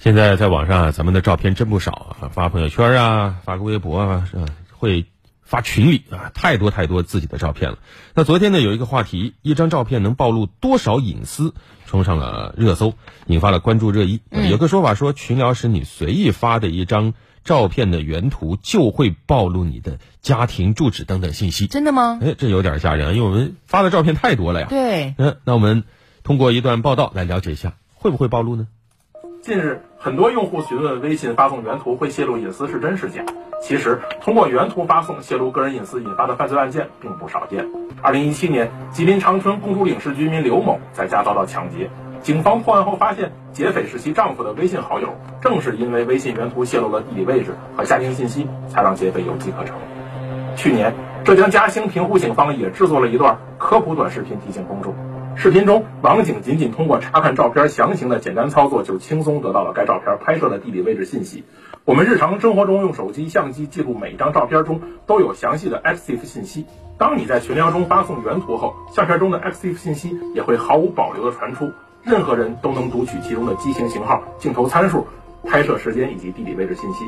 [0.00, 4.46] 现在在网上啊，咱们的照片真不少啊，发朋友圈啊，发个微博啊，是吧？
[4.72, 5.04] 会
[5.42, 7.78] 发群里啊，太多太多自己的照片了。
[8.14, 11.52] 那昨天呢，有一个话题，一张照片能暴露多少隐私，
[11.84, 12.94] 冲上了热搜，
[13.26, 14.22] 引发了关注热议。
[14.30, 17.12] 有个说法说，群聊时你随意发的一张
[17.44, 21.66] 照片的原图，就会暴露你的家庭住址等等信息。
[21.66, 22.18] 真的吗？
[22.22, 24.66] 哎，这有点吓人，因为我们发的照片太多了呀。
[24.70, 25.84] 对，嗯，那我们
[26.22, 28.66] 通过一段报道来了解一下，会不会暴露呢？
[29.42, 33.24] 近日，很多用户询问微信发送原图会泄露隐私是真是假？
[33.62, 37.66] 其实，通过原图发送泄露个人隐私引发的犯罪案件并不少见。
[38.02, 41.88] 二零一七年，吉林长春公主岭市居民刘某在家遭到抢劫，
[42.20, 45.08] 警方破案后发现，劫匪是其丈夫的微信好友。
[45.40, 49.74] 正是因为微信原图泄露了地理位置和家庭信息，才让劫匪有机可乘。
[50.54, 50.92] 去年，
[51.24, 54.94] 浙江嘉兴平湖警方也制作了一段科普短视频提醒公众。
[55.36, 61.44] 视频中，网警仅仅通过查看照片详情的简单操作，就轻松得到了该照片拍摄的地理位置信息。
[61.84, 66.66] 我们日常生活中用手机相机记录每一张照片中都有详细的 XIF 信息。
[66.98, 71.70] 当你在群聊中发送原图后，相片中的 XIF 信息也会毫无保留的传出，
[72.02, 75.06] 任何人都能读取其中的机型型号、镜头参数、
[75.44, 77.04] 拍摄时间以及地理位置信息。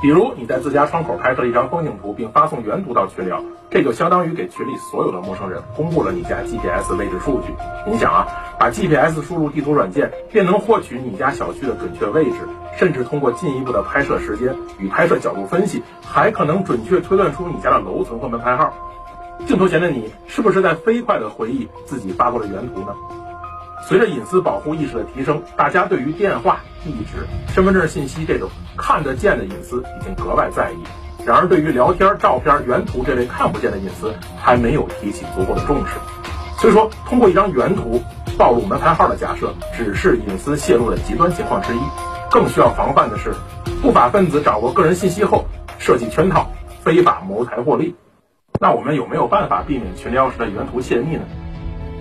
[0.00, 7.52] 比如你在自家窗口拍摄一张风景图，并发送原图到群聊，这就相当于给群里所有的陌生人公布了你家 GPS 位置数据。
[7.84, 8.28] 你想啊，
[8.60, 12.36] 把 GPS 输入地图软件，便能获取你家小区的准确位置，
[12.76, 18.72] 甚至通过进一步的拍摄时间与拍摄角度分析，还可能准确推断出你家的楼层和门牌号。
[19.46, 22.94] 镜头前的你，是不是在飞快地回忆自己发过的原图呢？
[23.88, 30.76] 随着隐私保护意识的提升，大家对于电话、地址、身份证信息这种看得见的隐私已经格外在意。
[31.24, 35.94] 然而，对于聊天、照片、原图这类看不见的隐私，还没有提起足够的重视。
[36.58, 38.02] 所以说，通过一张原图
[38.36, 41.80] 暴露门牌号的假设，只是隐私泄露的极端情况之一。
[42.30, 43.32] 更需要防范的是，
[43.80, 45.46] 不法分子掌握个人信息后，
[45.78, 46.50] 设计圈套，
[46.82, 47.96] 非法谋财获利。
[48.60, 51.22] 那我们有没有办法避免群聊时的原图泄密呢？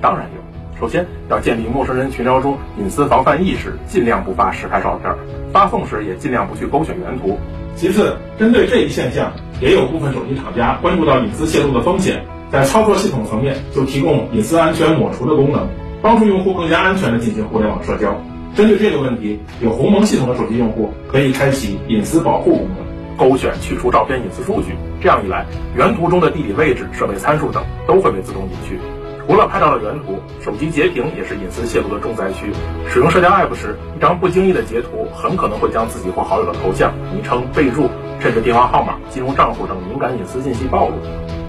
[0.02, 0.47] 当然有。
[0.80, 5.12] 首先要建立陌生人群聊中隐私防范意识，尽量不发实拍照片，
[5.52, 7.38] 发送时也尽量不去勾选原图。
[7.76, 15.68] 其次，针对这一现象，也有部分手机厂家关注到隐私泄露的风险，在操作系统层面就提供隐私安全抹除的功能，
[16.02, 18.16] 帮助用户更加安全的进行互联网社交。
[18.56, 24.76] 针对这个问题，有鸿蒙系统的手机用户可以开启隐私保护功能，勾选去除照片隐私数据。
[25.02, 25.46] 这样一来，
[25.76, 28.80] 原图中的地理位置、设备参数等都会被自动隐去。
[29.28, 32.50] 除了拍到了原图，手机截屏也是隐私泄露的重灾区。
[32.88, 37.90] 使用社交 App 时，一张不经意的截图很可能会将自己或好友的头像、昵称、备注，
[38.22, 40.94] 甚至电话号码、金融账户等敏感隐私信息暴露。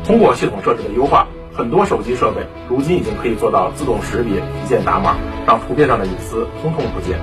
[0.04, 5.14] 通过系统设置的优化，很多手机设备如今已经可以做到自动识别、一键打码，
[5.46, 7.20] 让图片上的隐私通通不见。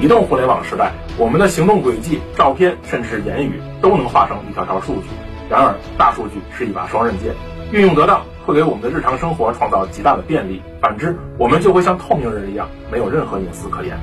[0.00, 5.08] 移动互联网时代，我们的行动轨迹、照片，甚至言语，都能化成一条条数据。
[5.50, 7.34] 然而，大数据是一把双刃剑，
[7.72, 8.22] 运用得当。
[8.44, 13.98] 会给我们的日常生活创造极大的便利，反之，我们就会像透明人一样，没有任何隐私可言。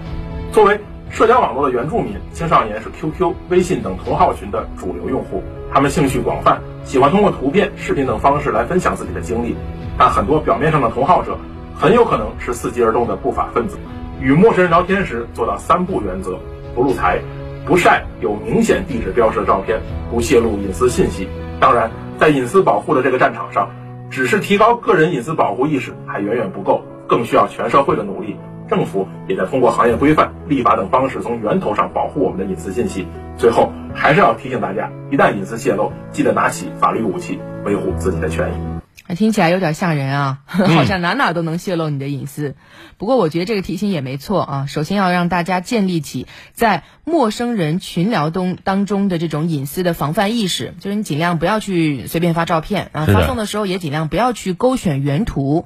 [0.51, 0.79] 作为
[1.09, 9.55] 社交网络的原住民，青少年是 QQ、微信等同号群的主流用户，他们兴趣广泛，喜欢通过图片、视频等方式来分享自己的经历。
[9.97, 11.37] 但很多表面上的同号者，
[11.75, 13.77] 很有可能是伺机而动的不法分子。
[14.21, 16.39] 与陌生人聊天时，做到三不原则：
[16.73, 17.19] 不露财，
[17.65, 19.79] 不晒有明显地址标识的照片，
[20.09, 21.27] 不泄露隐私信息。
[21.59, 23.69] 当然，在隐私保护的这个战场上，
[24.09, 28.35] 只是提高个人隐私保护意识还远远不够，更需要全社会的努力。
[28.67, 33.07] 政府也在通过行业规范、立法等方式，从源头上保护我们的隐私信息。
[33.37, 38.78] 最后，还是要提醒大家，一旦隐私泄露，记得拿起法律武器，维护自己的权益。
[39.15, 42.55] 听起来有点吓人啊， 好像哪哪都能泄露你的隐私。
[42.97, 44.65] 不过我觉得这个提醒也没错啊。
[44.67, 55.65] 首先要让大家建立起在陌生人群聊中当中的这种隐私的防范意识，就是你尽量不要去随便发照片啊，发送的时候也尽量不要去勾选原图。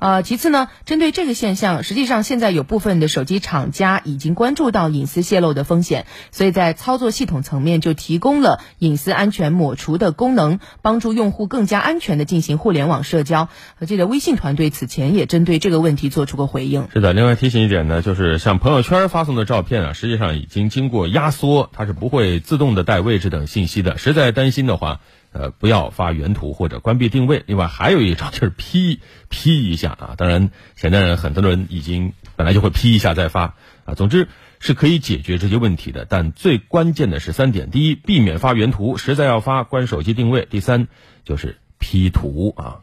[0.00, 13.48] 呃，其次呢，针对这个现象，实际上现在有部分的手机厂家已经关注到隐私泄露的风险，所以在操作系统层面就提供了隐私安全抹除的功能，帮助用户更加安全的进行互联网社交。
[13.78, 16.88] 我记得微信团队此前也针对这个问题做出过回应。
[16.92, 23.98] 是的，另外提醒一点呢，就是像朋友圈发送的照片啊，实际上已经经过压缩，它是不会自动的带位置等信息的。
[23.98, 25.00] 实在担心的话。
[25.32, 27.44] 呃，不要发原图或者关闭定位。
[27.46, 29.00] 另外还有一招就是 P
[29.30, 33.54] P 一下啊，当然现在很多人已经本来就会 P 一下再发
[33.84, 33.94] 啊。
[33.94, 34.28] 总之
[34.58, 40.88] 是可以解决这些问题的，但最关键的是三点：第一，避免发原图，实在要发关手机定位；第三，
[41.24, 42.80] 就是 P 图啊。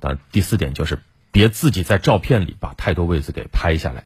[0.00, 1.00] 当然第四点就是
[1.32, 4.04] 别自己在照片里把太多位置给拍下来。